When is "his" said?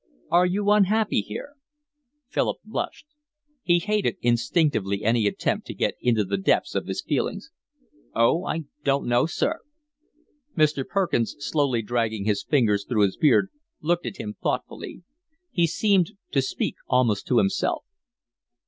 6.87-7.03, 12.25-12.41, 13.03-13.15